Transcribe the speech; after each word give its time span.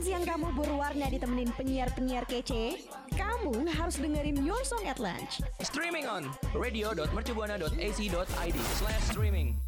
Makan 0.00 0.16
siang 0.16 0.24
kamu 0.24 0.48
berwarna 0.56 1.12
ditemenin 1.12 1.52
penyiar-penyiar 1.60 2.24
kece? 2.24 2.88
Kamu 3.20 3.68
harus 3.68 4.00
dengerin 4.00 4.40
Your 4.48 4.64
Song 4.64 4.80
at 4.88 4.96
Lunch. 4.96 5.44
Streaming 5.60 6.08
on 6.08 6.24
radio.mercubuana.ac.id 6.56 8.58
slash 8.80 9.04
streaming. 9.12 9.60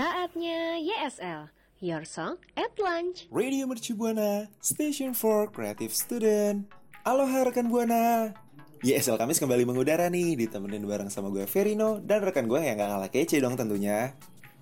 Saatnya 0.00 0.80
YSL, 0.80 1.52
Your 1.84 2.08
Song 2.08 2.40
at 2.56 2.72
Lunch. 2.80 3.28
Radio 3.28 3.68
Mercu 3.68 3.92
Buana, 3.92 4.48
Station 4.64 5.12
for 5.12 5.52
Creative 5.52 5.92
Student. 5.92 6.72
Aloha 7.04 7.52
rekan 7.52 7.68
Buana. 7.68 8.32
YSL 8.80 9.20
Kamis 9.20 9.44
kembali 9.44 9.68
mengudara 9.68 10.08
nih, 10.08 10.40
ditemenin 10.40 10.88
bareng 10.88 11.12
sama 11.12 11.28
gue 11.28 11.44
Verino 11.44 12.00
dan 12.00 12.24
rekan 12.24 12.48
gue 12.48 12.64
yang 12.64 12.80
gak 12.80 12.96
kalah 12.96 13.12
kece 13.12 13.44
dong 13.44 13.60
tentunya. 13.60 14.16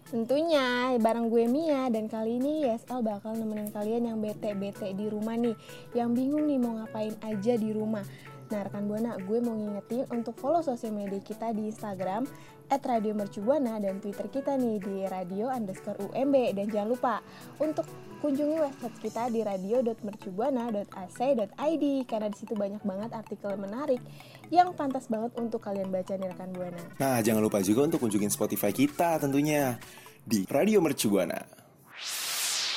Tentunya 0.06 0.94
bareng 1.02 1.26
gue 1.26 1.50
Mia 1.50 1.90
dan 1.90 2.06
kali 2.06 2.38
ini 2.38 2.62
YSL 2.62 3.02
bakal 3.02 3.34
nemenin 3.34 3.74
kalian 3.74 4.06
yang 4.06 4.18
bete-bete 4.22 4.94
di 4.94 5.10
rumah 5.10 5.34
nih 5.34 5.58
Yang 5.98 6.10
bingung 6.14 6.46
nih 6.46 6.58
mau 6.62 6.78
ngapain 6.78 7.10
aja 7.26 7.58
di 7.58 7.74
rumah. 7.74 8.06
Nah 8.46 8.60
rekan 8.62 8.86
Buana 8.86 9.18
gue 9.18 9.38
mau 9.42 9.58
ngingetin 9.58 10.06
untuk 10.14 10.38
follow 10.38 10.62
sosial 10.62 10.94
media 10.94 11.18
kita 11.18 11.50
di 11.50 11.66
Instagram 11.66 12.22
at 12.70 12.82
Radio 12.86 13.18
Mercubuana 13.18 13.82
dan 13.82 13.98
Twitter 13.98 14.30
kita 14.30 14.54
nih 14.54 14.78
di 14.78 14.96
radio 15.10 15.50
underscore 15.50 15.98
UMB 15.98 16.54
Dan 16.54 16.70
jangan 16.70 16.88
lupa 16.94 17.14
untuk 17.58 17.86
kunjungi 18.20 18.58
website 18.58 18.98
kita 19.02 19.28
di 19.28 19.42
radio.mercubuana.ac.id 19.44 21.84
Karena 22.08 22.28
di 22.32 22.36
situ 22.36 22.54
banyak 22.56 22.82
banget 22.82 23.12
artikel 23.12 23.56
menarik 23.60 24.00
yang 24.48 24.72
pantas 24.72 25.06
banget 25.10 25.34
untuk 25.36 25.60
kalian 25.60 25.92
baca 25.92 26.16
nih 26.16 26.28
rekan 26.32 26.52
Buana 26.54 26.82
Nah, 26.96 27.20
jangan 27.20 27.42
lupa 27.42 27.60
juga 27.60 27.82
untuk 27.84 28.00
kunjungin 28.02 28.30
Spotify 28.32 28.72
kita 28.72 29.18
tentunya 29.20 29.78
di 30.26 30.42
Radio 30.50 30.82
Mercu 30.82 31.06
Buana. 31.06 31.38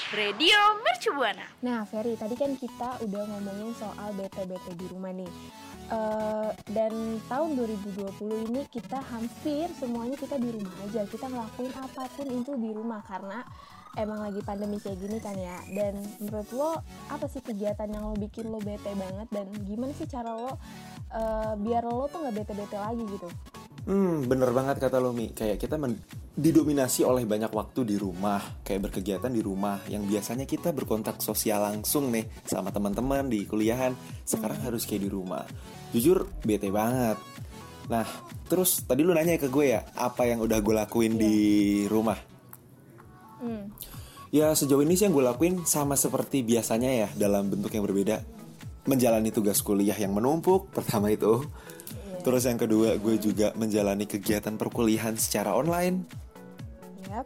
Radio 0.10 0.58
Mercu 0.82 1.14
Buana. 1.14 1.46
Nah, 1.62 1.86
Ferry, 1.86 2.18
tadi 2.18 2.34
kan 2.34 2.58
kita 2.58 2.98
udah 3.06 3.30
ngomongin 3.30 3.78
soal 3.78 4.10
bete-bete 4.18 4.74
di 4.74 4.90
rumah 4.90 5.14
nih. 5.14 5.30
Eh, 5.90 6.50
dan 6.70 6.94
tahun 7.26 7.58
2020 7.58 8.54
ini 8.54 8.62
kita 8.70 9.02
hampir 9.10 9.70
semuanya 9.78 10.18
kita 10.18 10.38
di 10.38 10.50
rumah 10.54 10.74
aja. 10.86 11.02
Kita 11.10 11.26
ngelakuin 11.30 11.74
apa 11.74 12.04
pun 12.14 12.28
itu 12.30 12.54
di 12.58 12.70
rumah 12.74 13.02
karena 13.06 13.42
emang 13.98 14.20
lagi 14.22 14.42
pandemi 14.46 14.78
kayak 14.78 14.98
gini 15.00 15.18
kan 15.18 15.36
ya. 15.38 15.58
Dan 15.72 16.04
menurut 16.22 16.50
lo 16.54 16.72
apa 17.10 17.26
sih 17.26 17.42
kegiatan 17.42 17.90
yang 17.90 18.10
lo 18.10 18.16
bikin 18.18 18.52
lo 18.52 18.60
bete 18.62 18.94
banget 18.94 19.28
dan 19.34 19.48
gimana 19.66 19.94
sih 19.96 20.06
cara 20.06 20.36
lo 20.36 20.60
eh, 21.14 21.54
biar 21.58 21.84
lo 21.88 22.06
tuh 22.12 22.22
nggak 22.22 22.36
bete-bete 22.44 22.78
lagi 22.78 23.04
gitu? 23.08 23.30
Hmm, 23.90 24.28
bener 24.30 24.54
banget 24.54 24.78
kata 24.78 25.02
lo 25.02 25.16
Mi. 25.16 25.34
Kayak 25.34 25.58
kita 25.58 25.80
men- 25.80 26.04
didominasi 26.40 27.04
oleh 27.04 27.28
banyak 27.28 27.52
waktu 27.52 27.84
di 27.84 27.96
rumah, 28.00 28.62
kayak 28.64 28.88
berkegiatan 28.88 29.32
di 29.34 29.42
rumah 29.44 29.82
yang 29.92 30.08
biasanya 30.08 30.48
kita 30.48 30.72
berkontak 30.72 31.20
sosial 31.20 31.66
langsung 31.66 32.14
nih 32.14 32.30
sama 32.46 32.72
teman-teman 32.72 33.28
di 33.28 33.44
kuliahan. 33.50 33.96
Sekarang 34.24 34.62
harus 34.62 34.86
kayak 34.86 35.04
di 35.04 35.12
rumah. 35.12 35.44
Jujur 35.92 36.30
bete 36.46 36.70
banget. 36.70 37.18
Nah, 37.90 38.06
terus 38.46 38.86
tadi 38.86 39.02
lu 39.02 39.18
nanya 39.18 39.42
ke 39.42 39.50
gue 39.50 39.74
ya, 39.74 39.82
apa 39.98 40.30
yang 40.30 40.46
udah 40.46 40.62
gue 40.62 40.76
lakuin 40.78 41.18
di 41.18 41.36
rumah? 41.90 42.39
Hmm. 43.40 43.72
Ya 44.30 44.54
sejauh 44.54 44.86
ini 44.86 44.94
sih 44.94 45.10
yang 45.10 45.18
gue 45.18 45.26
lakuin 45.26 45.66
sama 45.66 45.98
seperti 45.98 46.46
biasanya 46.46 46.90
ya 46.94 47.08
dalam 47.18 47.50
bentuk 47.50 47.74
yang 47.74 47.82
berbeda 47.88 48.22
Menjalani 48.86 49.34
tugas 49.34 49.66
kuliah 49.66 49.98
yang 49.98 50.14
menumpuk 50.14 50.70
pertama 50.78 51.10
itu 51.10 51.42
Terus 52.20 52.46
yang 52.46 52.60
kedua 52.60 53.00
gue 53.00 53.16
juga 53.18 53.56
menjalani 53.58 54.06
kegiatan 54.06 54.54
perkuliahan 54.60 55.18
secara 55.18 55.58
online 55.58 56.06
Yap. 57.10 57.26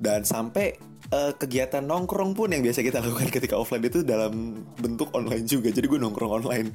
Dan 0.00 0.24
sampai 0.24 0.80
eh, 1.12 1.32
kegiatan 1.36 1.84
nongkrong 1.84 2.32
pun 2.32 2.48
yang 2.48 2.64
biasa 2.64 2.80
kita 2.80 3.00
lakukan 3.04 3.28
ketika 3.28 3.60
offline 3.60 3.84
itu 3.84 4.00
dalam 4.00 4.64
bentuk 4.80 5.12
online 5.12 5.44
juga 5.44 5.68
Jadi 5.68 5.84
gue 5.92 6.00
nongkrong 6.00 6.40
online 6.40 6.72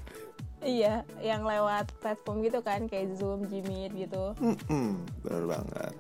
Iya, 0.65 1.05
yang 1.21 1.45
lewat 1.45 1.93
platform 2.01 2.41
gitu 2.41 2.57
kan 2.65 2.89
kayak 2.89 3.13
Zoom, 3.21 3.45
Jimit 3.53 3.93
gitu. 3.93 4.33
Hmm, 4.65 4.97
bener 5.21 5.45
banget 5.45 5.93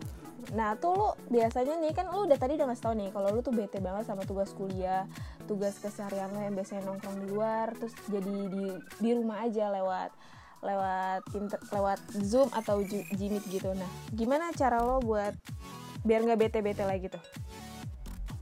Nah 0.53 0.77
tuh 0.77 0.93
lu 0.93 1.07
biasanya 1.33 1.79
nih 1.81 1.91
kan 1.95 2.11
lu 2.13 2.29
udah 2.29 2.37
tadi 2.37 2.59
udah 2.59 2.67
ngasih 2.69 2.83
tau 2.85 2.93
nih 2.93 3.09
kalau 3.09 3.33
lu 3.33 3.41
tuh 3.41 3.55
bete 3.55 3.81
banget 3.81 4.05
sama 4.05 4.21
tugas 4.27 4.53
kuliah, 4.53 5.09
tugas 5.49 5.79
keseharian 5.81 6.29
lo 6.29 6.43
yang 6.43 6.53
biasanya 6.53 6.85
nongkrong 6.85 7.17
di 7.23 7.27
luar, 7.31 7.73
terus 7.73 7.95
jadi 8.05 8.35
di 8.51 8.65
di 9.01 9.09
rumah 9.15 9.41
aja 9.41 9.73
lewat 9.73 10.11
lewat 10.65 11.21
inter, 11.37 11.59
lewat 11.69 11.99
Zoom 12.25 12.49
atau 12.53 12.81
Jimit 12.85 13.45
gitu. 13.49 13.73
Nah 13.73 13.89
gimana 14.13 14.53
cara 14.53 14.81
lo 14.81 15.01
buat 15.01 15.33
biar 16.05 16.21
nggak 16.21 16.39
bete-bete 16.39 16.85
lagi 16.85 17.09
tuh? 17.09 17.23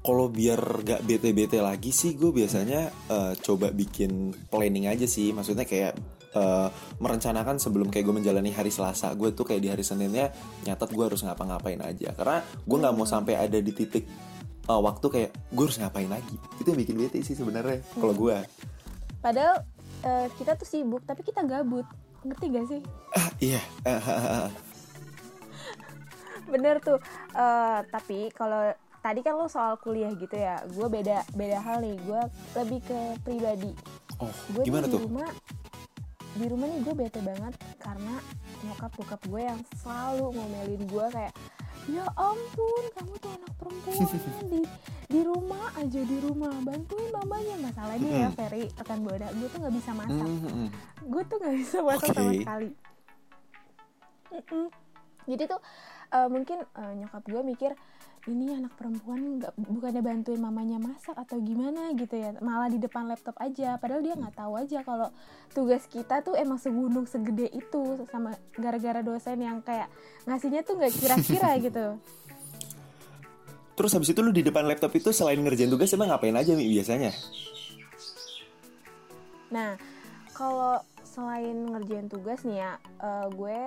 Kalau 0.03 0.27
biar 0.27 0.59
gak 0.83 1.07
bete-bete 1.07 1.63
lagi 1.63 1.95
sih 1.95 2.19
gue 2.19 2.27
biasanya 2.35 2.91
eh, 3.07 3.33
coba 3.39 3.71
bikin 3.71 4.35
planning 4.51 4.91
aja 4.91 5.07
sih 5.07 5.31
Maksudnya 5.31 5.63
kayak 5.63 5.95
eh, 6.33 6.67
merencanakan 6.99 7.61
sebelum 7.61 7.87
kayak 7.93 8.05
gue 8.09 8.15
menjalani 8.21 8.51
hari 8.53 8.73
Selasa. 8.73 9.13
Gue 9.13 9.31
tuh 9.31 9.45
kayak 9.47 9.61
di 9.61 9.69
hari 9.69 9.85
Seninnya 9.85 10.33
nyatet 10.65 10.89
gue 10.91 11.05
harus 11.05 11.21
ngapa-ngapain 11.21 11.79
aja. 11.81 12.13
Karena 12.17 12.41
gue 12.43 12.77
gak 12.77 12.95
mau 12.95 13.07
sampai 13.07 13.37
ada 13.37 13.57
di 13.61 13.71
titik 13.71 14.03
eh, 14.69 14.81
waktu 14.81 15.05
kayak 15.07 15.29
gue 15.53 15.63
harus 15.63 15.79
ngapain 15.79 16.09
lagi. 16.09 16.35
Itu 16.57 16.73
yang 16.73 16.79
bikin 16.81 16.95
bete 16.97 17.19
sih 17.21 17.37
sebenarnya 17.37 17.81
kalau 17.97 18.13
gue 18.17 18.37
Padahal 19.23 19.63
eh, 20.03 20.27
kita 20.35 20.59
tuh 20.59 20.67
sibuk 20.67 21.01
tapi 21.07 21.23
kita 21.23 21.47
gabut, 21.47 21.87
ngerti 22.27 22.45
gak 22.51 22.67
sih? 22.67 22.81
Ah 23.15 23.29
iya. 23.39 23.61
Bener 26.53 26.83
tuh. 26.83 26.99
Eh, 27.33 27.79
tapi 27.87 28.27
kalau 28.35 28.75
tadi 29.03 29.19
kan 29.19 29.35
lo 29.35 29.51
soal 29.51 29.75
kuliah 29.83 30.15
gitu 30.15 30.31
ya 30.31 30.63
gue 30.63 30.87
beda 30.91 31.23
beda 31.35 31.59
hal 31.63 31.79
nih. 31.79 31.95
Gue 32.03 32.21
lebih 32.59 32.79
ke 32.83 32.99
pribadi. 33.23 33.71
Oh 34.19 34.31
gue 34.55 34.63
gimana 34.67 34.85
di 34.87 34.93
tuh? 34.93 35.01
rumah 35.07 35.29
di 36.33 36.45
rumah 36.49 36.65
nih 36.65 36.79
gue 36.81 36.93
bete 36.97 37.21
banget 37.21 37.53
karena 37.77 38.15
nyokap 38.65 38.91
bokap 38.97 39.21
gue 39.29 39.41
yang 39.45 39.61
selalu 39.77 40.33
ngomelin 40.33 40.83
gue 40.89 41.05
kayak 41.13 41.33
ya 41.91 42.05
ampun 42.15 42.83
kamu 42.95 43.13
tuh 43.19 43.31
anak 43.35 43.51
perempuan 43.59 43.95
di 44.51 44.61
di 45.11 45.21
rumah 45.21 45.67
aja 45.77 46.01
di 46.01 46.17
rumah 46.23 46.53
bantuin 46.63 47.09
mamanya 47.11 47.55
masalahnya 47.59 48.09
ya 48.09 48.27
Mm-mm. 48.31 48.37
Ferry 48.39 48.63
rekan 48.71 48.99
boda 49.03 49.27
gue 49.35 49.47
tuh 49.51 49.59
nggak 49.61 49.75
bisa 49.75 49.91
masak 49.93 50.25
hmm, 50.25 50.67
gue 51.05 51.23
tuh 51.27 51.37
nggak 51.37 51.55
bisa 51.59 51.77
masak 51.83 52.07
sama 52.15 52.31
Oke. 52.31 52.39
sekali 52.41 52.69
Mm-mm. 54.33 54.65
jadi 55.27 55.43
tuh 55.45 55.61
eh, 56.15 56.27
mungkin 56.31 56.57
eh, 56.63 56.93
nyokap 57.03 57.23
gue 57.27 57.41
mikir 57.45 57.71
ini 58.23 58.55
anak 58.55 58.79
perempuan 58.79 59.39
nggak 59.39 59.51
bukannya 59.59 59.99
bantuin 59.99 60.39
mamanya 60.39 60.79
masak 60.79 61.11
atau 61.19 61.43
gimana 61.43 61.91
gitu 61.91 62.15
ya 62.15 62.31
malah 62.39 62.71
di 62.71 62.79
depan 62.79 63.03
laptop 63.11 63.35
aja 63.43 63.75
padahal 63.75 63.99
dia 63.99 64.15
nggak 64.15 64.39
tahu 64.39 64.55
aja 64.55 64.79
kalau 64.87 65.11
tugas 65.51 65.83
kita 65.91 66.23
tuh 66.23 66.39
emang 66.39 66.55
segunung 66.55 67.03
segede 67.03 67.51
itu 67.51 68.07
sama 68.07 68.31
gara-gara 68.55 69.03
dosen 69.03 69.43
yang 69.43 69.59
kayak 69.59 69.91
ngasihnya 70.23 70.63
tuh 70.63 70.79
nggak 70.79 70.93
kira-kira 70.95 71.49
gitu 71.67 71.87
Terus 73.73 73.89
habis 73.97 74.13
itu 74.13 74.21
lu 74.21 74.29
di 74.29 74.45
depan 74.45 74.69
laptop 74.69 74.93
itu 74.93 75.09
selain 75.09 75.41
ngerjain 75.41 75.69
tugas 75.73 75.89
emang 75.97 76.13
ngapain 76.13 76.37
aja 76.37 76.53
Mi 76.53 76.69
biasanya? 76.69 77.09
Nah, 79.49 79.77
kalau 80.37 80.77
selain 81.01 81.57
ngerjain 81.65 82.05
tugas 82.05 82.45
nih 82.45 82.61
ya, 82.61 82.77
eh, 83.01 83.27
gue 83.33 83.61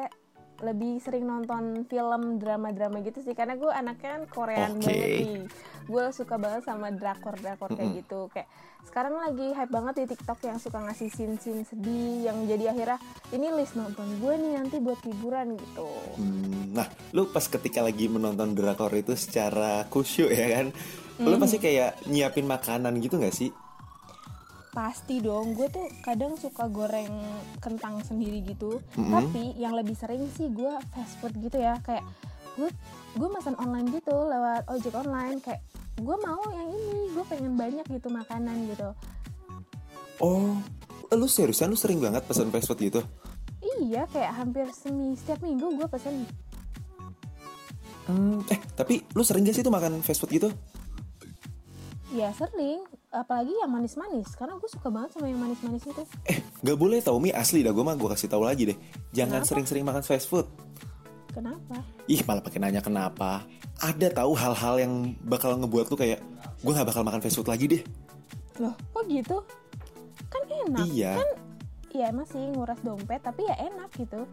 lebih 0.64 1.02
sering 1.04 1.28
nonton 1.28 1.84
film 1.84 2.40
drama-drama 2.40 3.04
gitu 3.04 3.20
sih 3.20 3.36
karena 3.36 3.60
gue 3.60 3.68
anaknya 3.68 4.20
kan 4.20 4.22
Korean 4.30 4.72
Oke. 4.76 4.88
banget 4.88 5.10
nih. 5.20 5.40
Gue 5.86 6.04
suka 6.10 6.34
banget 6.40 6.66
sama 6.66 6.90
drakor-drakor 6.90 7.76
kayak 7.76 7.84
Mm-mm. 7.84 8.00
gitu. 8.02 8.20
Kayak 8.32 8.48
sekarang 8.86 9.18
lagi 9.18 9.50
hype 9.52 9.72
banget 9.74 9.94
di 9.98 10.04
TikTok 10.14 10.38
yang 10.46 10.58
suka 10.62 10.78
ngasih 10.78 11.10
scene-scene 11.10 11.66
sedih 11.66 12.30
yang 12.30 12.38
jadi 12.46 12.70
akhirnya 12.70 12.98
ini 13.34 13.50
list 13.54 13.74
nonton 13.74 14.06
gue 14.22 14.34
nih 14.38 14.52
nanti 14.62 14.76
buat 14.78 15.00
hiburan 15.02 15.58
gitu. 15.58 15.90
Hmm, 16.16 16.70
nah, 16.72 16.86
lu 17.10 17.26
pas 17.28 17.42
ketika 17.42 17.82
lagi 17.82 18.06
menonton 18.06 18.54
drakor 18.54 18.94
itu 18.94 19.18
secara 19.18 19.84
khusyuk 19.90 20.30
ya 20.30 20.46
kan, 20.58 20.66
lu 21.20 21.34
pasti 21.36 21.58
kayak 21.58 22.06
nyiapin 22.06 22.46
makanan 22.46 22.96
gitu 23.02 23.18
nggak 23.18 23.34
sih? 23.34 23.50
Pasti 24.76 25.24
dong, 25.24 25.56
gue 25.56 25.72
tuh 25.72 25.88
kadang 26.04 26.36
suka 26.36 26.68
goreng 26.68 27.08
kentang 27.64 28.04
sendiri 28.04 28.44
gitu. 28.44 28.84
Mm-mm. 29.00 29.08
Tapi 29.08 29.56
yang 29.56 29.72
lebih 29.72 29.96
sering 29.96 30.28
sih 30.36 30.52
gue 30.52 30.68
fast 30.92 31.16
food 31.16 31.32
gitu 31.40 31.56
ya, 31.56 31.80
kayak 31.80 32.04
gue 32.60 32.68
gue 33.16 33.28
pesan 33.32 33.56
online 33.56 33.88
gitu 33.96 34.12
lewat 34.12 34.68
ojek 34.68 34.92
online 34.92 35.40
kayak 35.40 35.64
gue 35.96 36.16
mau 36.20 36.44
yang 36.52 36.68
ini, 36.76 37.08
gue 37.08 37.24
pengen 37.24 37.56
banyak 37.56 37.88
gitu 37.88 38.12
makanan 38.12 38.68
gitu. 38.68 38.92
Oh, 40.20 40.60
lu 41.08 41.24
seriusan 41.24 41.72
lu 41.72 41.78
sering 41.80 41.96
banget 41.96 42.28
pesan 42.28 42.52
fast 42.52 42.68
food 42.68 42.84
gitu? 42.84 43.00
Iya, 43.80 44.04
kayak 44.12 44.32
hampir 44.36 44.68
semi 44.76 45.16
setiap 45.16 45.40
minggu 45.40 45.72
gue 45.72 45.88
pesen. 45.88 46.28
Hmm, 48.12 48.44
eh, 48.52 48.60
tapi 48.76 49.08
lu 49.16 49.24
sering 49.24 49.48
gak 49.48 49.56
sih 49.56 49.64
tuh 49.64 49.72
makan 49.72 50.04
fast 50.04 50.20
food 50.20 50.36
gitu? 50.36 50.52
Ya 52.08 52.30
sering, 52.30 52.80
apalagi 53.10 53.50
yang 53.52 53.66
manis-manis, 53.68 54.30
karena 54.32 54.54
gue 54.54 54.70
suka 54.70 54.86
banget 54.86 55.10
sama 55.12 55.26
yang 55.26 55.42
manis-manis 55.42 55.82
itu. 55.82 56.02
Eh, 56.24 56.38
gak 56.62 56.76
boleh 56.76 56.98
tau 57.00 57.18
Mi 57.18 57.30
asli 57.30 57.60
dah 57.60 57.70
gue 57.70 57.82
mah 57.82 57.92
gue 57.92 58.06
kasih 58.08 58.26
tahu 58.26 58.42
lagi 58.42 58.62
deh. 58.64 58.78
Jangan 59.10 59.42
Kenapa? 59.42 59.48
sering-sering 59.48 59.82
makan 59.82 60.02
fast 60.02 60.26
food. 60.26 60.46
Kenapa? 61.28 61.82
Ih, 62.06 62.22
malah 62.22 62.40
pakai 62.40 62.58
nanya 62.58 62.80
kenapa. 62.80 63.42
Ada 63.76 64.08
tahu 64.14 64.32
hal-hal 64.32 64.74
yang 64.78 64.92
bakal 65.20 65.58
ngebuat 65.58 65.86
lu 65.86 65.96
kayak 65.96 66.22
gue 66.56 66.72
nggak 66.72 66.88
bakal 66.88 67.02
makan 67.02 67.20
fast 67.20 67.36
food 67.36 67.46
lagi 67.46 67.66
deh. 67.68 67.82
loh 68.56 68.72
kok 68.88 69.04
gitu 69.04 69.36
kan 70.32 70.42
enak 70.64 70.88
Iya. 70.88 71.12
kan 71.12 71.28
ya 71.92 72.08
emang 72.08 72.24
sih 72.24 72.40
nguras 72.40 72.80
dompet 72.80 73.20
tapi 73.20 73.44
ya 73.44 73.52
enak 73.68 73.92
gitu 73.92 74.24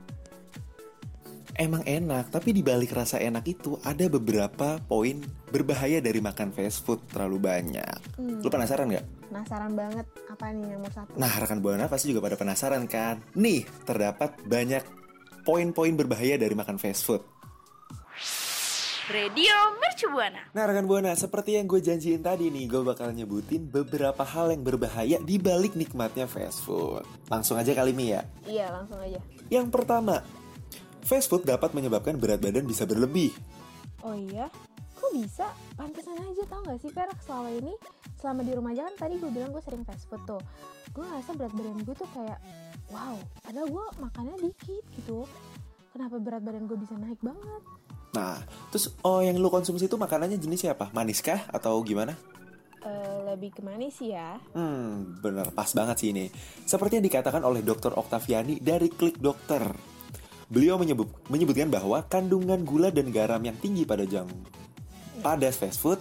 Emang 1.53 1.85
enak, 1.85 2.33
tapi 2.33 2.49
di 2.49 2.65
balik 2.65 2.97
rasa 2.97 3.21
enak 3.21 3.45
itu 3.45 3.77
ada 3.85 4.09
beberapa 4.09 4.81
poin 4.89 5.21
berbahaya 5.53 6.01
dari 6.01 6.17
makan 6.17 6.49
fast 6.49 6.81
food 6.81 6.97
terlalu 7.13 7.37
banyak. 7.45 7.97
Hmm. 8.17 8.41
Lu 8.41 8.49
penasaran 8.49 8.89
nggak? 8.89 9.23
penasaran 9.33 9.73
banget 9.73 10.05
apa 10.29 10.45
nih 10.53 10.77
nomor 10.77 10.93
satu 10.93 11.09
Nah, 11.17 11.33
rekan 11.41 11.57
Buana 11.57 11.89
pasti 11.89 12.13
juga 12.13 12.21
pada 12.21 12.37
penasaran 12.37 12.85
kan? 12.85 13.17
Nih, 13.33 13.65
terdapat 13.81 14.37
banyak 14.45 14.85
poin-poin 15.41 15.93
berbahaya 15.97 16.37
dari 16.37 16.53
makan 16.53 16.77
fast 16.77 17.01
food. 17.01 17.21
Radio 19.09 19.51
Mercu 19.83 20.07
Buana. 20.13 20.47
Nah, 20.53 20.63
rekan 20.69 20.85
Buana, 20.85 21.17
seperti 21.17 21.57
yang 21.57 21.65
gue 21.65 21.81
janjiin 21.81 22.21
tadi 22.21 22.53
nih, 22.53 22.69
gue 22.69 22.81
bakal 22.85 23.09
nyebutin 23.11 23.67
beberapa 23.67 24.21
hal 24.21 24.53
yang 24.53 24.61
berbahaya 24.61 25.17
di 25.19 25.35
balik 25.41 25.73
nikmatnya 25.73 26.29
fast 26.29 26.61
food. 26.61 27.03
Langsung 27.27 27.57
aja 27.57 27.73
kali 27.73 27.91
Mi 27.91 28.13
ya. 28.13 28.21
iya 28.45 28.69
langsung 28.69 29.01
aja 29.01 29.17
Yang 29.49 29.67
pertama, 29.73 30.21
fast 31.03 31.27
food 31.29 31.43
dapat 31.43 31.75
menyebabkan 31.75 32.15
berat 32.17 32.39
badan 32.39 32.65
bisa 32.65 32.87
berlebih. 32.87 33.31
oh 34.03 34.15
iya 34.15 34.47
kok 34.95 35.11
bisa 35.11 35.47
pantesan 35.75 36.15
aja 36.15 36.43
tau 36.47 36.63
gak 36.63 36.79
sih 36.79 36.91
per 36.91 37.11
selama 37.23 37.49
ini 37.51 37.73
selama 38.19 38.41
di 38.43 38.51
rumah 38.55 38.71
aja 38.71 38.87
kan 38.87 38.95
tadi 39.07 39.19
gue 39.19 39.31
bilang 39.31 39.51
gue 39.51 39.63
sering 39.63 39.83
fast 39.83 40.07
food 40.07 40.23
tuh 40.23 40.39
gue 40.95 41.03
ngerasa 41.03 41.35
berat 41.35 41.53
badan 41.55 41.79
gue 41.83 41.95
tuh 41.95 42.09
kayak 42.15 42.39
wow 42.91 43.15
padahal 43.43 43.67
gue 43.67 43.85
makannya 43.99 44.35
dikit 44.47 44.83
gitu 44.95 45.27
kenapa 45.91 46.15
berat 46.23 46.43
badan 46.43 46.63
gue 46.67 46.77
bisa 46.79 46.95
naik 46.95 47.19
banget 47.19 47.63
Nah, 48.13 48.37
terus 48.69 48.93
oh 49.01 49.25
yang 49.25 49.41
lu 49.41 49.49
konsumsi 49.49 49.89
itu 49.89 49.97
makanannya 49.97 50.37
jenisnya 50.37 50.77
apa? 50.77 50.93
Manis 50.93 51.25
kah 51.25 51.49
atau 51.49 51.81
gimana? 51.81 52.13
Eh, 52.85 53.17
lebih 53.25 53.57
ke 53.57 53.65
manis 53.65 53.97
ya 53.97 54.37
Hmm, 54.53 55.17
bener 55.17 55.49
pas 55.49 55.65
banget 55.73 55.97
sih 55.97 56.13
ini. 56.13 56.29
Seperti 56.61 57.01
yang 57.01 57.05
dikatakan 57.09 57.41
oleh 57.41 57.65
Dr. 57.65 57.97
Oktaviani 57.97 58.61
dari 58.61 58.93
Klik 58.93 59.17
Dokter. 59.17 59.65
Beliau 60.53 60.77
menyebut, 60.77 61.09
menyebutkan 61.33 61.73
bahwa 61.73 62.05
kandungan 62.05 62.61
gula 62.61 62.93
dan 62.93 63.09
garam 63.09 63.41
yang 63.41 63.57
tinggi 63.57 63.89
pada 63.89 64.05
jam 64.05 64.29
pada 65.23 65.47
fast 65.55 65.79
food 65.79 65.97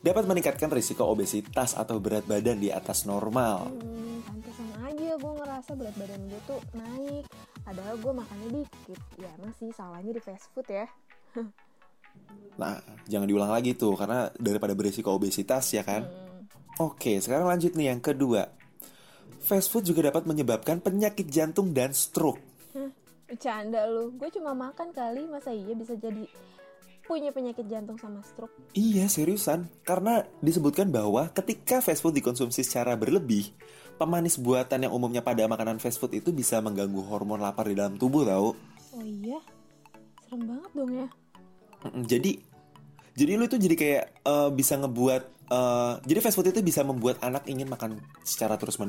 dapat 0.00 0.24
meningkatkan 0.24 0.72
risiko 0.72 1.04
obesitas 1.04 1.76
atau 1.76 2.00
berat 2.00 2.24
badan 2.24 2.56
di 2.56 2.72
atas 2.72 3.04
normal. 3.04 3.68
Hmm, 3.68 4.24
pantesan 4.24 4.68
aja 4.80 5.10
gue 5.20 5.32
ngerasa 5.36 5.70
berat 5.76 5.96
badan 6.00 6.20
gue 6.26 6.40
tuh 6.48 6.60
naik 6.72 7.24
padahal 7.62 7.94
gue 8.00 8.12
makannya 8.16 8.48
dikit 8.64 9.00
ya 9.20 9.28
emang 9.36 9.52
sih 9.60 9.70
salahnya 9.70 10.12
di 10.16 10.22
fast 10.24 10.48
food 10.56 10.66
ya 10.66 10.88
Nah, 12.54 12.78
jangan 13.10 13.26
diulang 13.26 13.50
lagi 13.50 13.74
tuh 13.74 13.98
karena 13.98 14.30
daripada 14.38 14.70
berisiko 14.78 15.10
obesitas 15.10 15.66
ya 15.74 15.82
kan. 15.82 16.06
Oke, 16.78 17.18
sekarang 17.18 17.50
lanjut 17.50 17.74
nih 17.74 17.90
yang 17.90 17.98
kedua. 17.98 18.46
Fast 19.42 19.74
food 19.74 19.82
juga 19.82 20.14
dapat 20.14 20.22
menyebabkan 20.22 20.78
penyakit 20.78 21.26
jantung 21.26 21.74
dan 21.74 21.90
stroke. 21.90 22.53
Bercanda 23.24 23.88
lu. 23.88 24.12
Gue 24.16 24.28
cuma 24.32 24.52
makan 24.52 24.92
kali 24.92 25.26
masa 25.26 25.50
iya 25.50 25.72
bisa 25.72 25.96
jadi 25.96 26.28
punya 27.04 27.30
penyakit 27.30 27.68
jantung 27.68 28.00
sama 28.00 28.24
stroke? 28.24 28.52
Iya 28.72 29.06
seriusan, 29.12 29.68
karena 29.84 30.24
disebutkan 30.40 30.88
bahwa 30.88 31.28
ketika 31.36 31.84
fast 31.84 32.00
food 32.00 32.16
dikonsumsi 32.16 32.64
secara 32.64 32.96
berlebih, 32.96 33.52
pemanis 34.00 34.40
buatan 34.40 34.88
yang 34.88 34.92
umumnya 34.92 35.20
pada 35.20 35.44
makanan 35.44 35.76
fast 35.78 36.00
food 36.00 36.16
itu 36.16 36.32
bisa 36.32 36.58
mengganggu 36.64 37.04
hormon 37.04 37.44
lapar 37.44 37.68
di 37.68 37.76
dalam 37.76 38.00
tubuh 38.00 38.24
tau. 38.24 38.56
oh 38.96 39.04
iya? 39.04 39.38
Serem 40.24 40.48
banget 40.48 40.70
dong 40.72 40.92
ya. 40.96 41.06
Jadi, 42.08 42.40
jadi 43.12 43.32
lu 43.36 43.44
itu 43.44 43.60
jadi 43.60 43.76
kayak 43.76 44.04
eh, 44.24 44.50
bisa 44.56 44.80
ngebuat, 44.80 45.22
eh, 45.52 45.92
jadi 46.08 46.18
fast 46.24 46.40
food 46.40 46.48
itu 46.48 46.64
bisa 46.64 46.80
membuat 46.80 47.20
anak 47.20 47.44
ingin 47.44 47.68
makan 47.68 48.00
secara 48.24 48.56
terus 48.56 48.80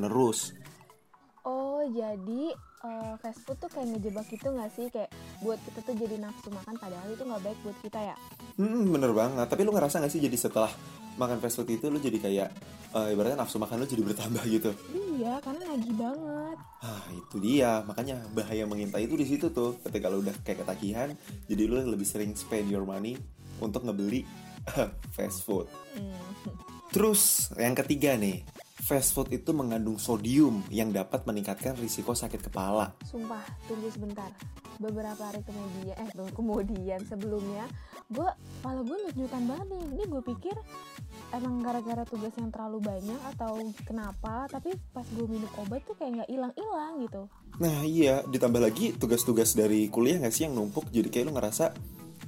jadi 1.88 2.44
eh, 2.82 3.14
fast 3.18 3.42
food 3.42 3.58
tuh 3.58 3.68
kayak 3.68 3.88
ngejebak 3.92 4.26
gitu 4.28 4.48
gak 4.50 4.72
sih 4.72 4.88
kayak 4.88 5.10
buat 5.40 5.60
kita 5.62 5.80
tuh 5.82 5.96
jadi 5.96 6.16
nafsu 6.18 6.50
makan 6.50 6.76
padahal 6.76 7.08
itu 7.08 7.22
nggak 7.22 7.44
baik 7.44 7.60
buat 7.62 7.78
kita 7.82 8.00
ya 8.04 8.16
Hmm, 8.56 8.88
bener 8.88 9.12
banget. 9.12 9.44
Tapi 9.46 9.62
lu 9.62 9.76
ngerasa 9.76 10.00
gak 10.00 10.08
sih 10.08 10.20
jadi 10.20 10.34
setelah 10.34 10.72
makan 11.16 11.40
fast 11.40 11.56
food 11.56 11.68
itu 11.70 11.88
lu 11.88 11.98
jadi 11.98 12.20
kayak 12.20 12.50
eh, 12.94 13.08
ibaratnya 13.12 13.40
nafsu 13.40 13.56
makan 13.56 13.84
lu 13.84 13.88
jadi 13.88 14.04
bertambah 14.04 14.44
gitu. 14.56 14.72
iya 15.16 15.40
karena 15.40 15.64
nagih 15.72 15.96
banget 15.96 16.58
Ah 16.80 17.04
itu 17.10 17.36
dia 17.40 17.82
makanya 17.84 18.20
bahaya 18.32 18.64
mengintai 18.64 19.04
itu 19.04 19.16
di 19.16 19.26
situ 19.26 19.50
tuh. 19.50 19.80
Ketika 19.82 20.08
lu 20.08 20.22
udah 20.22 20.36
kayak 20.44 20.64
ketagihan, 20.64 21.10
jadi 21.48 21.64
lu 21.66 21.82
lebih 21.82 22.06
sering 22.06 22.36
spend 22.36 22.68
your 22.68 22.86
money 22.86 23.18
untuk 23.58 23.82
ngebeli 23.82 24.22
fast 25.16 25.44
food. 25.44 25.66
Hmm. 25.96 26.64
Terus 26.94 27.52
yang 27.58 27.74
ketiga 27.74 28.18
nih, 28.20 28.46
fast 28.86 29.18
food 29.18 29.34
itu 29.34 29.50
mengandung 29.52 29.98
sodium 29.98 30.62
yang 30.70 30.94
dapat 30.94 31.26
meningkatkan 31.26 31.74
risiko 31.80 32.14
sakit 32.14 32.52
kepala. 32.52 32.94
Sumpah, 33.08 33.42
tunggu 33.66 33.90
sebentar. 33.90 34.30
Beberapa 34.76 35.32
hari 35.32 35.40
kemudian, 35.48 35.96
eh 35.96 36.10
belum 36.12 36.30
kemudian 36.36 37.00
sebelumnya, 37.08 37.66
gue 38.12 38.28
kepala 38.60 38.84
gue 38.84 38.98
nyut-nyutan 39.08 39.44
banget 39.48 39.68
nih. 39.72 39.86
Ini 39.96 40.04
gue 40.12 40.22
pikir 40.36 40.56
emang 41.32 41.64
gara-gara 41.64 42.04
tugas 42.04 42.36
yang 42.36 42.52
terlalu 42.52 42.84
banyak 42.84 43.20
atau 43.36 43.56
kenapa, 43.88 44.46
tapi 44.52 44.76
pas 44.92 45.08
gue 45.08 45.26
minum 45.26 45.50
obat 45.60 45.82
tuh 45.88 45.96
kayak 45.96 46.22
nggak 46.22 46.30
hilang-hilang 46.30 46.94
gitu. 47.08 47.24
Nah 47.60 47.88
iya, 47.88 48.22
ditambah 48.28 48.60
lagi 48.60 48.92
tugas-tugas 49.00 49.56
dari 49.56 49.88
kuliah 49.88 50.20
gak 50.20 50.36
sih 50.36 50.44
yang 50.44 50.60
numpuk, 50.60 50.92
jadi 50.92 51.08
kayak 51.08 51.26
lu 51.32 51.34
ngerasa 51.40 51.72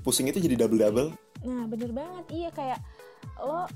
pusing 0.07 0.31
itu 0.31 0.39
jadi 0.39 0.56
double-double. 0.56 1.12
Nah 1.44 1.68
bener 1.68 1.92
banget, 1.92 2.25
iya 2.31 2.50
kayak 2.56 2.80
lo 3.44 3.68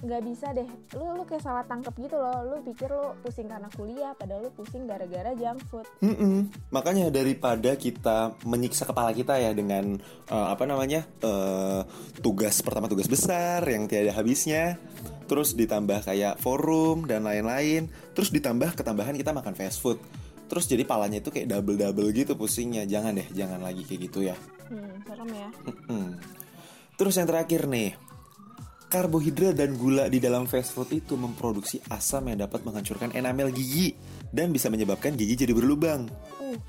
nggak 0.00 0.22
bisa 0.24 0.50
deh, 0.56 0.64
lu 0.96 1.04
lu 1.14 1.22
kayak 1.28 1.44
salah 1.44 1.64
tangkep 1.68 1.94
gitu 2.08 2.16
loh. 2.16 2.40
Lu 2.48 2.56
pikir 2.64 2.88
lu 2.88 3.12
pusing 3.20 3.46
karena 3.46 3.68
kuliah, 3.76 4.16
padahal 4.16 4.48
lu 4.48 4.50
pusing 4.56 4.88
gara-gara 4.88 5.36
junk 5.36 5.60
food. 5.68 5.86
Mm-mm. 6.00 6.48
Makanya 6.72 7.12
daripada 7.12 7.76
kita 7.76 8.32
menyiksa 8.48 8.88
kepala 8.88 9.12
kita 9.12 9.36
ya 9.36 9.52
dengan 9.52 10.00
eh, 10.32 10.46
apa 10.48 10.64
namanya 10.64 11.04
eh, 11.20 11.82
tugas 12.24 12.64
pertama 12.64 12.88
tugas 12.88 13.06
besar 13.06 13.62
yang 13.68 13.84
tiada 13.84 14.16
habisnya, 14.16 14.80
terus 15.28 15.52
ditambah 15.52 16.08
kayak 16.08 16.40
forum 16.40 17.04
dan 17.04 17.28
lain-lain, 17.28 17.92
terus 18.16 18.32
ditambah 18.32 18.72
ketambahan 18.74 19.14
kita 19.14 19.30
makan 19.30 19.54
fast 19.54 19.78
food, 19.84 20.00
terus 20.48 20.64
jadi 20.66 20.82
palanya 20.88 21.20
itu 21.20 21.28
kayak 21.28 21.52
double 21.52 21.76
double 21.76 22.08
gitu 22.10 22.34
pusingnya. 22.34 22.88
Jangan 22.88 23.20
deh, 23.20 23.28
jangan 23.36 23.60
lagi 23.60 23.84
kayak 23.84 24.00
gitu 24.10 24.24
ya. 24.26 24.36
Hmm, 24.66 24.98
serem 25.04 25.30
ya. 25.30 25.48
Mm-mm. 25.68 26.06
Terus 26.92 27.16
yang 27.18 27.28
terakhir 27.28 27.66
nih, 27.66 27.96
karbohidrat 28.92 29.56
dan 29.56 29.72
gula 29.80 30.12
di 30.12 30.20
dalam 30.20 30.44
fast 30.44 30.76
food 30.76 30.92
itu 30.92 31.16
memproduksi 31.16 31.80
asam 31.88 32.28
yang 32.28 32.44
dapat 32.44 32.60
menghancurkan 32.60 33.08
enamel 33.16 33.48
gigi 33.48 33.96
dan 34.28 34.52
bisa 34.52 34.68
menyebabkan 34.68 35.16
gigi 35.16 35.32
jadi 35.32 35.56
berlubang. 35.56 36.12
Uh, 36.36 36.60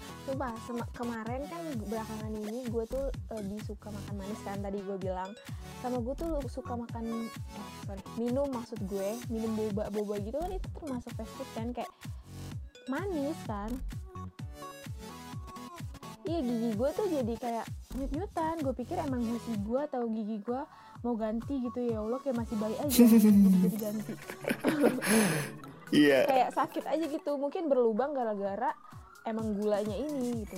kemarin 0.96 1.44
kan 1.52 1.64
belakangan 1.84 2.32
ini 2.48 2.64
gue 2.72 2.84
tuh 2.88 3.12
lebih 3.28 3.60
suka 3.68 3.92
makan 3.92 4.16
manis 4.16 4.40
kan 4.48 4.56
tadi 4.64 4.80
gue 4.80 4.98
bilang. 5.04 5.36
Sama 5.84 6.00
gue 6.00 6.16
tuh 6.16 6.40
suka 6.48 6.80
makan 6.80 7.28
eh 7.28 7.70
sorry 7.84 8.04
minum 8.16 8.48
maksud 8.56 8.80
gue 8.88 9.20
minum 9.28 9.52
boba 9.60 9.92
boba 9.92 10.16
gitu 10.24 10.40
kan 10.40 10.56
itu 10.56 10.68
termasuk 10.80 11.12
fast 11.20 11.34
food 11.36 11.50
kan 11.52 11.76
kayak 11.76 11.92
manis 12.88 13.36
kan. 13.44 13.68
Iya 16.24 16.40
gigi 16.40 16.70
gue 16.72 16.90
tuh 16.96 17.06
jadi 17.12 17.34
kayak 17.36 17.66
nyut 18.00 18.12
nyutan 18.16 18.56
gue 18.64 18.74
pikir 18.80 18.96
emang 18.96 19.20
gigi 19.28 19.60
gue 19.60 19.80
atau 19.92 20.08
gigi 20.08 20.40
gue 20.40 20.62
mau 21.04 21.16
ganti 21.20 21.54
gitu 21.60 21.80
ya 21.84 22.00
allah 22.00 22.20
kayak 22.24 22.38
masih 22.40 22.56
bayi 22.58 22.76
aja 22.80 23.00
belum 23.04 23.62
jadi 23.68 23.78
ganti 23.78 24.14
Iya. 25.94 26.26
kayak 26.26 26.50
sakit 26.58 26.84
aja 26.90 27.06
gitu 27.06 27.38
mungkin 27.38 27.70
berlubang 27.70 28.18
gara-gara 28.18 28.74
emang 29.30 29.54
gulanya 29.54 29.94
ini 29.94 30.42
gitu 30.42 30.58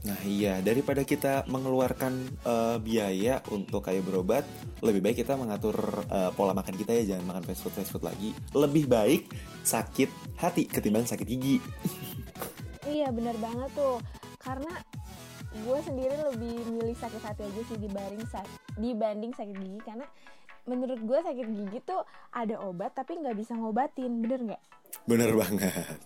Nah 0.00 0.16
iya, 0.24 0.64
daripada 0.64 1.04
kita 1.04 1.44
mengeluarkan 1.44 2.12
eh, 2.40 2.76
biaya 2.80 3.44
untuk 3.52 3.84
kayak 3.84 4.00
berobat, 4.00 4.48
lebih 4.80 5.04
baik 5.04 5.20
kita 5.20 5.36
mengatur 5.36 5.76
eh, 6.08 6.32
pola 6.32 6.56
makan 6.56 6.72
kita 6.72 6.96
ya, 6.96 7.16
jangan 7.16 7.28
makan 7.28 7.44
fast 7.44 7.60
food 7.60 7.74
fast 7.76 7.92
food 7.92 8.04
lagi. 8.08 8.32
Lebih 8.56 8.88
baik 8.88 9.28
sakit 9.60 10.08
hati 10.40 10.64
ketimbang 10.64 11.04
sakit 11.04 11.26
gigi. 11.28 11.60
Iya 12.80 13.12
bener 13.12 13.36
banget 13.38 13.70
tuh 13.76 14.00
karena 14.40 14.72
gue 15.52 15.78
sendiri 15.82 16.14
lebih 16.30 16.54
milih 16.70 16.94
sakit 16.94 17.18
hati 17.20 17.42
aja 17.42 17.62
sih 17.66 17.76
dibanding 17.76 18.22
sak- 18.24 18.46
dibanding 18.76 19.32
sakit 19.32 19.56
gigi 19.56 19.80
karena 19.82 20.06
menurut 20.62 21.00
gue 21.00 21.18
sakit 21.18 21.46
gigi 21.48 21.78
tuh 21.82 22.00
ada 22.30 22.62
obat 22.62 22.94
tapi 22.94 23.18
nggak 23.18 23.34
bisa 23.34 23.52
ngobatin 23.52 24.22
bener 24.22 24.40
nggak? 24.46 24.62
Bener 25.04 25.34
banget. 25.34 25.98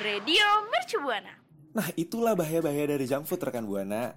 Radio 0.00 0.46
Mercu 0.66 0.96
Buana. 0.98 1.32
Nah 1.70 1.86
itulah 1.94 2.32
bahaya-bahaya 2.32 2.96
dari 2.96 3.04
junk 3.04 3.28
food 3.28 3.40
rekan 3.40 3.68
buana. 3.68 4.16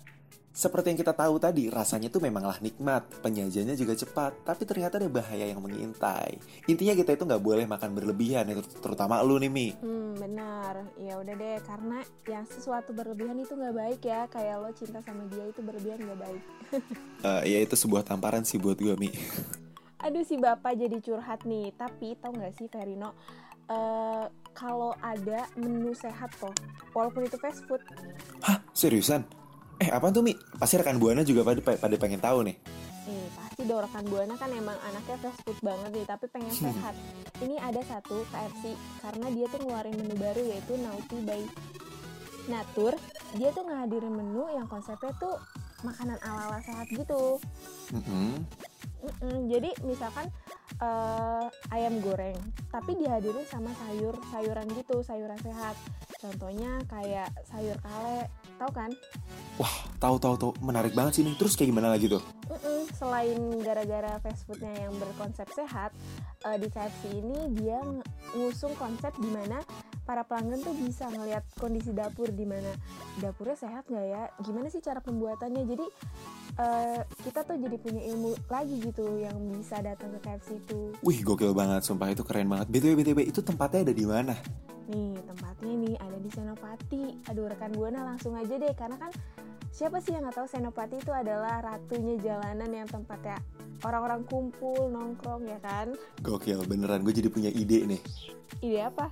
Seperti 0.54 0.94
yang 0.94 1.00
kita 1.02 1.18
tahu 1.18 1.42
tadi, 1.42 1.66
rasanya 1.66 2.14
tuh 2.14 2.22
memanglah 2.22 2.62
nikmat, 2.62 3.10
penyajiannya 3.26 3.74
juga 3.74 3.98
cepat, 3.98 4.46
tapi 4.46 4.70
ternyata 4.70 5.02
ada 5.02 5.10
bahaya 5.10 5.50
yang 5.50 5.58
mengintai. 5.58 6.38
Intinya 6.70 6.94
kita 6.94 7.18
itu 7.18 7.26
nggak 7.26 7.42
boleh 7.42 7.66
makan 7.66 7.98
berlebihan, 7.98 8.46
terutama 8.78 9.18
lu 9.26 9.42
nih 9.42 9.50
Mi. 9.50 9.74
Hmm 9.82 10.14
benar 10.14 10.86
ya 11.02 11.18
udah 11.18 11.34
deh 11.34 11.58
karena 11.66 12.06
yang 12.30 12.46
sesuatu 12.46 12.94
berlebihan 12.94 13.42
itu 13.42 13.58
nggak 13.58 13.74
baik 13.74 14.02
ya 14.06 14.30
kayak 14.30 14.62
lo 14.62 14.70
cinta 14.78 15.02
sama 15.02 15.26
dia 15.26 15.50
itu 15.50 15.62
berlebihan 15.66 16.00
nggak 16.06 16.20
baik. 16.22 16.44
Eh, 17.24 17.56
ya 17.56 17.64
itu 17.64 17.80
sebuah 17.80 18.04
tamparan 18.04 18.44
sih 18.44 18.60
buat 18.60 18.76
gue 18.76 19.00
Mi. 19.00 19.08
Aduh 20.04 20.28
si 20.28 20.36
bapak 20.36 20.76
jadi 20.76 21.00
curhat 21.00 21.48
nih. 21.48 21.72
Tapi 21.72 22.20
tau 22.20 22.36
nggak 22.36 22.54
sih 22.60 22.68
Verino? 22.68 23.16
eh, 23.72 24.26
kalau 24.52 24.92
ada 25.00 25.48
menu 25.56 25.96
sehat 25.96 26.30
tuh, 26.38 26.52
walaupun 26.92 27.26
itu 27.26 27.40
fast 27.40 27.64
food, 27.66 27.80
Hah, 28.44 28.60
seriusan? 28.76 29.24
Eh, 29.82 29.90
apaan 29.90 30.14
tuh, 30.14 30.22
Mi? 30.22 30.34
Pasti 30.60 30.78
rekan 30.78 31.02
Buana 31.02 31.26
juga 31.26 31.42
pada, 31.42 31.60
pada 31.62 31.96
pengen 31.98 32.22
tahu 32.22 32.46
nih. 32.46 32.56
Eh, 33.04 33.28
pasti 33.34 33.62
Dorakan 33.66 34.06
Buana 34.08 34.36
kan 34.38 34.52
emang 34.54 34.78
anaknya 34.86 35.18
fast 35.20 35.42
food 35.44 35.58
banget 35.60 35.92
nih, 35.92 36.06
tapi 36.08 36.26
pengen 36.30 36.54
sehat. 36.54 36.96
Ini 37.42 37.58
ada 37.60 37.82
satu 37.84 38.24
KFC 38.32 38.78
karena 39.04 39.28
dia 39.34 39.46
tuh 39.50 39.60
ngeluarin 39.66 39.96
menu 39.98 40.16
baru 40.16 40.42
yaitu 40.46 40.74
Naughty 40.80 41.18
by 41.26 41.42
Natur. 42.48 42.94
Dia 43.36 43.50
tuh 43.52 43.66
ngehadirin 43.66 44.14
menu 44.14 44.46
yang 44.54 44.70
konsepnya 44.70 45.12
tuh 45.20 45.36
makanan 45.84 46.16
ala-ala 46.24 46.64
sehat 46.64 46.88
gitu. 46.88 47.42
Mm-mm, 49.04 49.52
jadi 49.52 49.68
misalkan 49.84 50.32
eh, 50.80 51.46
ayam 51.76 52.00
goreng, 52.00 52.40
tapi 52.72 52.96
dihadirin 52.96 53.44
sama 53.52 53.76
sayur 53.84 54.16
sayuran 54.32 54.68
gitu, 54.80 55.04
sayuran 55.04 55.40
sehat. 55.44 55.76
Contohnya 56.24 56.80
kayak 56.88 57.28
sayur 57.52 57.76
kale, 57.84 58.32
tau 58.64 58.72
kan? 58.72 58.92
Wah, 59.60 59.76
tahu 60.02 60.18
tahu 60.18 60.36
tahu, 60.40 60.52
menarik 60.66 60.98
banget 60.98 61.20
sih 61.20 61.24
nih. 61.28 61.36
Terus 61.38 61.54
kayak 61.54 61.70
gimana 61.70 61.94
lagi 61.94 62.10
tuh? 62.10 62.24
Mm-mm, 62.50 62.90
selain 62.98 63.38
gara-gara 63.62 64.18
fast 64.24 64.50
foodnya 64.50 64.74
yang 64.88 64.96
berkonsep 64.98 65.46
sehat, 65.54 65.94
eh, 66.48 66.58
di 66.58 66.68
KFC 66.72 67.22
ini 67.22 67.54
dia 67.54 67.78
ng- 67.84 68.02
ngusung 68.34 68.74
konsep 68.82 69.14
di 69.22 69.30
mana 69.30 69.62
para 70.10 70.26
pelanggan 70.26 70.58
tuh 70.64 70.74
bisa 70.74 71.06
ngelihat 71.06 71.46
kondisi 71.62 71.94
dapur 71.94 72.34
di 72.34 72.50
mana 72.50 72.74
dapurnya 73.22 73.54
sehat 73.54 73.86
nggak 73.86 74.08
ya, 74.10 74.24
gimana 74.42 74.74
sih 74.74 74.82
cara 74.82 75.04
pembuatannya. 75.06 75.64
Jadi 75.70 75.86
eh, 76.54 77.02
kita 77.22 77.46
tuh 77.46 77.58
jadi 77.62 77.78
punya 77.78 78.02
ilmu 78.10 78.34
lagi 78.50 78.76
gitu 78.82 79.22
yang 79.22 79.38
bisa 79.54 79.86
datang 79.86 80.18
ke 80.18 80.20
KFC 80.24 80.50
itu. 80.58 80.98
Wih, 81.06 81.22
gokil 81.22 81.54
banget, 81.54 81.86
sumpah 81.86 82.10
itu 82.10 82.26
keren 82.26 82.50
banget. 82.50 82.74
BTW 82.74 82.94
BTW 82.98 83.20
itu 83.30 83.40
tempatnya 83.46 83.92
ada 83.92 83.94
di 83.94 84.06
mana? 84.06 84.34
Nih 84.92 85.16
tempatnya 85.24 85.74
nih 85.80 85.96
ada 86.00 86.18
di 86.20 86.30
Senopati. 86.32 87.04
Aduh 87.32 87.48
rekan 87.48 87.72
buana 87.72 88.04
langsung 88.04 88.36
aja 88.36 88.56
deh 88.56 88.74
karena 88.76 89.00
kan 89.00 89.12
siapa 89.74 90.04
sih 90.04 90.14
yang 90.14 90.28
nggak 90.28 90.38
tahu 90.44 90.48
Senopati 90.48 91.00
itu 91.00 91.12
adalah 91.12 91.64
ratunya 91.64 92.20
jalanan 92.20 92.70
yang 92.70 92.88
tempatnya 92.90 93.40
orang-orang 93.84 94.24
kumpul 94.28 94.88
nongkrong 94.90 95.44
ya 95.48 95.60
kan. 95.60 95.92
Gokil, 96.24 96.64
beneran 96.66 97.04
gue 97.04 97.14
jadi 97.14 97.30
punya 97.30 97.52
ide 97.52 97.84
nih. 97.88 98.02
Ide 98.64 98.80
apa? 98.86 99.12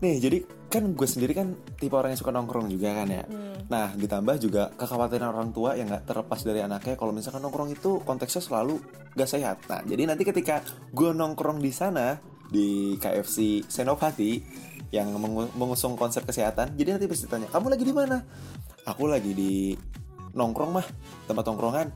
Nih, 0.00 0.16
jadi 0.16 0.38
kan 0.72 0.96
gue 0.96 1.04
sendiri 1.04 1.36
kan 1.36 1.52
tipe 1.76 1.92
orang 1.92 2.16
yang 2.16 2.20
suka 2.20 2.32
nongkrong 2.32 2.72
juga 2.72 3.04
kan 3.04 3.08
ya. 3.10 3.24
Hmm. 3.28 3.68
Nah, 3.68 3.92
ditambah 3.94 4.40
juga 4.40 4.72
kekhawatiran 4.74 5.28
orang 5.28 5.50
tua 5.52 5.76
yang 5.76 5.92
nggak 5.92 6.08
terlepas 6.08 6.40
dari 6.40 6.64
anaknya 6.64 6.96
kalau 6.96 7.12
misalkan 7.12 7.44
nongkrong 7.44 7.70
itu 7.74 8.00
konteksnya 8.02 8.40
selalu 8.40 8.80
gak 9.12 9.28
sehat. 9.28 9.60
Nah, 9.68 9.84
jadi 9.84 10.08
nanti 10.08 10.24
ketika 10.24 10.64
gue 10.94 11.10
nongkrong 11.12 11.60
di 11.60 11.68
sana 11.74 12.16
di 12.50 12.98
KFC 12.98 13.64
Senopati 13.64 14.42
yang 14.90 15.14
mengu- 15.16 15.50
mengusung 15.54 15.94
konsep 15.94 16.26
kesehatan, 16.26 16.74
jadi 16.74 16.98
nanti 16.98 17.06
pasti 17.06 17.30
tanya, 17.30 17.46
"Kamu 17.46 17.70
lagi 17.70 17.86
di 17.86 17.94
mana?" 17.94 18.18
Aku 18.90 19.06
lagi 19.06 19.30
di 19.32 19.72
nongkrong 20.34 20.72
mah, 20.74 20.86
tempat 21.30 21.44
nongkrongan. 21.46 21.88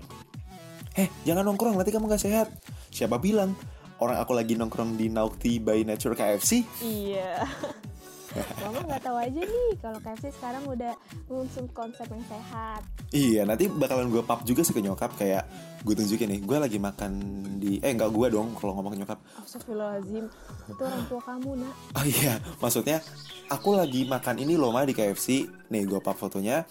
Eh, 0.95 1.11
jangan 1.27 1.43
nongkrong, 1.43 1.75
nanti 1.75 1.91
kamu 1.91 2.07
gak 2.07 2.23
sehat. 2.23 2.49
Siapa 2.95 3.19
bilang? 3.19 3.59
Orang 3.99 4.19
aku 4.19 4.35
lagi 4.35 4.55
nongkrong 4.55 4.95
di 4.95 5.11
Naughty 5.11 5.59
by 5.59 5.83
Nature 5.83 6.15
KFC. 6.15 6.63
Iya. 6.83 7.43
Mama 8.35 8.79
nggak 8.83 9.03
tahu 9.03 9.17
aja 9.17 9.41
nih 9.41 9.71
kalau 9.79 9.99
KFC 9.99 10.35
sekarang 10.35 10.67
udah 10.67 10.93
ngusung 11.29 11.71
konsep 11.71 12.07
yang 12.07 12.25
sehat. 12.27 12.83
Iya, 13.15 13.47
nanti 13.47 13.71
bakalan 13.71 14.11
gue 14.11 14.23
pap 14.23 14.43
juga 14.43 14.67
sih 14.67 14.75
ke 14.75 14.83
nyokap 14.83 15.15
kayak 15.15 15.47
gue 15.87 15.95
tunjukin 15.95 16.27
nih, 16.27 16.41
gue 16.43 16.57
lagi 16.59 16.79
makan 16.79 17.13
di 17.61 17.79
eh 17.79 17.93
enggak 17.93 18.11
gue 18.11 18.27
dong 18.33 18.57
kalau 18.59 18.75
ngomong 18.75 18.93
ke 18.93 18.99
nyokap. 19.01 19.19
Astagfirullahaladzim, 19.39 20.25
itu 20.67 20.83
orang 20.83 21.05
tua 21.07 21.21
kamu 21.23 21.51
nak. 21.63 21.75
Oh 21.99 22.05
iya, 22.05 22.35
maksudnya 22.59 22.99
aku 23.47 23.79
lagi 23.79 24.03
makan 24.03 24.37
ini 24.43 24.59
loh 24.59 24.75
mah 24.75 24.83
di 24.83 24.93
KFC. 24.93 25.47
Nih 25.71 25.87
gue 25.87 26.03
pap 26.03 26.19
fotonya. 26.19 26.67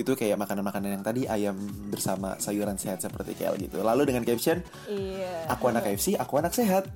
Itu 0.00 0.16
kayak 0.16 0.40
makanan-makanan 0.40 0.96
yang 0.96 1.04
tadi 1.04 1.28
ayam 1.28 1.60
bersama 1.92 2.32
sayuran 2.40 2.80
sehat 2.80 3.04
seperti 3.04 3.36
kale 3.36 3.60
gitu. 3.60 3.84
Lalu 3.84 4.08
dengan 4.08 4.24
caption, 4.24 4.64
Iya. 4.88 5.44
aku 5.44 5.68
anak 5.68 5.84
KFC, 5.84 6.16
aku 6.16 6.40
anak 6.40 6.56
sehat. 6.56 6.88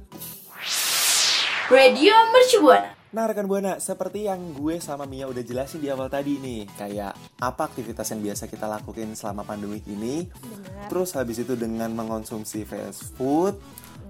Radio 1.68 2.16
Mercubuana. 2.32 3.03
Nah 3.14 3.30
rekan 3.30 3.46
Buana, 3.46 3.78
seperti 3.78 4.26
yang 4.26 4.58
gue 4.58 4.82
sama 4.82 5.06
Mia 5.06 5.30
udah 5.30 5.38
jelasin 5.46 5.78
di 5.78 5.86
awal 5.86 6.10
tadi 6.10 6.34
nih 6.42 6.66
Kayak 6.74 7.14
apa 7.38 7.70
aktivitas 7.70 8.10
yang 8.10 8.26
biasa 8.26 8.50
kita 8.50 8.66
lakuin 8.66 9.14
selama 9.14 9.46
pandemi 9.46 9.78
ini 9.86 10.26
Benar. 10.26 10.90
Terus 10.90 11.14
habis 11.14 11.38
itu 11.38 11.54
dengan 11.54 11.94
mengonsumsi 11.94 12.66
fast 12.66 13.14
food 13.14 13.54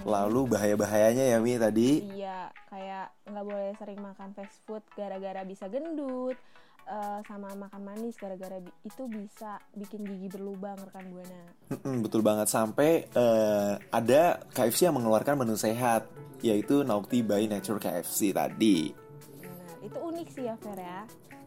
Lalu 0.08 0.56
bahaya-bahayanya 0.56 1.36
ya 1.36 1.36
Mi 1.36 1.60
tadi 1.60 2.00
Iya, 2.16 2.48
kayak 2.72 3.28
nggak 3.28 3.44
boleh 3.44 3.76
sering 3.76 4.00
makan 4.00 4.32
fast 4.32 4.56
food 4.64 4.80
gara-gara 4.96 5.44
bisa 5.44 5.68
gendut. 5.68 6.40
Eh, 6.84 7.20
sama 7.24 7.48
makan 7.54 7.82
manis 7.82 8.14
gara-gara 8.14 8.60
bi- 8.60 8.76
itu 8.82 9.02
bisa 9.06 9.56
bikin 9.72 10.04
gigi 10.04 10.28
berlubang 10.30 10.76
rekan 10.76 11.08
buana. 11.08 11.42
Mm-mm, 11.72 12.04
Betul 12.04 12.20
banget, 12.20 12.46
sampai 12.46 13.08
eh, 13.08 13.72
ada 13.88 14.22
KFC 14.50 14.86
yang 14.86 14.96
mengeluarkan 14.96 15.36
menu 15.36 15.56
sehat 15.56 16.06
Yaitu 16.40 16.84
Naughty 16.84 17.24
by 17.24 17.48
Nature 17.48 17.80
KFC 17.80 18.30
tadi 18.30 18.92
Benar, 19.40 19.74
itu 19.80 19.96
unik 19.96 20.28
sih 20.28 20.44
ya 20.44 20.54
Fer 20.60 20.76
ya. 20.76 21.00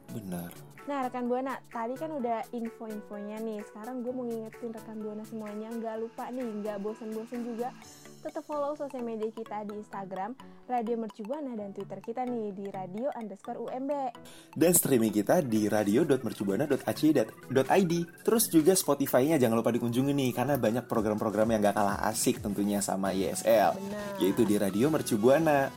Benar 0.09 0.49
Nah 0.87 1.03
rekan 1.03 1.27
buana, 1.27 1.59
tadi 1.67 1.99
kan 1.99 2.15
udah 2.15 2.47
info-infonya 2.55 3.43
nih. 3.43 3.59
Sekarang 3.67 3.99
gue 3.99 4.13
mau 4.15 4.23
ngingetin 4.23 4.71
rekan 4.71 5.03
buana 5.03 5.19
semuanya, 5.27 5.67
nggak 5.67 5.99
lupa 5.99 6.31
nih, 6.31 6.47
nggak 6.63 6.79
bosen-bosen 6.79 7.43
juga. 7.43 7.75
Tetap 8.17 8.49
follow 8.49 8.73
sosial 8.73 9.05
media 9.05 9.29
kita 9.29 9.61
di 9.69 9.77
Instagram, 9.77 10.33
Radio 10.65 10.97
Mercubuana 10.97 11.53
dan 11.53 11.69
Twitter 11.69 12.01
kita 12.01 12.25
nih 12.25 12.49
di 12.49 12.65
radio 12.73 13.13
underscore 13.13 13.61
UMB. 13.61 13.93
Dan 14.57 14.73
streaming 14.73 15.13
kita 15.13 15.45
di 15.45 15.69
radio.mercubuana.ac.id 15.69 17.93
Terus 18.25 18.43
juga 18.49 18.73
Spotify-nya 18.73 19.37
jangan 19.37 19.61
lupa 19.61 19.69
dikunjungi 19.69 20.17
nih 20.17 20.33
Karena 20.33 20.57
banyak 20.57 20.89
program-program 20.89 21.53
yang 21.53 21.61
gak 21.61 21.77
kalah 21.77 22.01
asik 22.09 22.41
tentunya 22.41 22.81
sama 22.81 23.13
YSL 23.13 23.77
Benar. 23.77 24.17
Yaitu 24.17 24.49
di 24.49 24.57
Radio 24.57 24.89
Mercubuana 24.89 25.69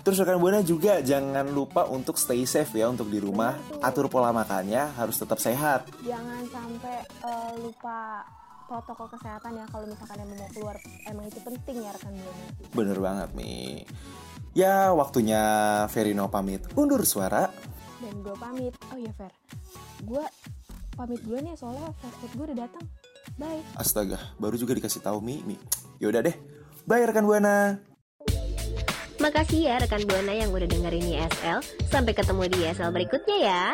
Terus 0.00 0.16
rekan 0.24 0.40
Buana 0.40 0.64
juga 0.64 1.04
jangan 1.04 1.44
lupa 1.52 1.84
untuk 1.84 2.16
stay 2.16 2.48
safe 2.48 2.80
ya 2.80 2.88
untuk 2.88 3.12
di 3.12 3.20
rumah. 3.20 3.60
Atur 3.84 4.08
pola 4.08 4.32
makannya 4.32 4.96
harus 4.96 5.20
tetap 5.20 5.36
sehat 5.36 5.84
Jangan 6.00 6.40
sampai 6.48 7.04
eh, 7.04 7.52
lupa 7.60 8.24
protokol 8.70 9.10
kesehatan 9.10 9.58
ya 9.58 9.66
kalau 9.66 9.82
misalkan 9.90 10.22
emang 10.22 10.38
mau 10.38 10.50
keluar 10.54 10.76
emang 11.10 11.26
itu 11.26 11.42
penting 11.42 11.82
ya 11.82 11.90
rekan 11.90 12.14
buana. 12.14 12.46
Bener 12.70 12.98
banget 13.02 13.30
nih 13.34 13.82
Ya 14.54 14.94
waktunya 14.94 15.42
Verino 15.90 16.30
pamit 16.30 16.62
undur 16.78 17.02
suara 17.02 17.50
Dan 17.98 18.22
gue 18.22 18.34
pamit. 18.38 18.74
Oh 18.94 18.98
iya 18.98 19.10
Fer, 19.18 19.34
gue 20.06 20.24
pamit 20.94 21.18
dulu 21.26 21.42
nih 21.42 21.58
soalnya 21.58 21.90
fast 21.98 22.16
food 22.22 22.32
gue 22.38 22.44
udah 22.54 22.58
datang. 22.66 22.86
Bye. 23.34 23.62
Astaga 23.74 24.18
baru 24.38 24.54
juga 24.54 24.78
dikasih 24.78 25.02
tahu 25.02 25.18
Mi, 25.18 25.42
Mi. 25.42 25.58
Yaudah 25.98 26.22
deh 26.22 26.36
Bye 26.86 27.04
rekan 27.10 27.26
Buana 27.26 27.90
Makasih 29.20 29.68
ya 29.68 29.76
rekan 29.76 30.06
Buana 30.08 30.32
yang 30.32 30.48
udah 30.48 30.64
dengerin 30.64 31.12
ISL. 31.12 31.60
Sampai 31.92 32.16
ketemu 32.16 32.48
di 32.48 32.64
ISL 32.64 32.88
berikutnya 32.88 33.36
ya. 33.36 33.64